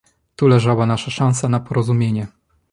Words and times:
Tu 0.35 0.47
leżała 0.47 0.85
nasza 0.85 1.11
szansa 1.11 1.49
na 1.49 1.59
porozumienie 1.59 2.27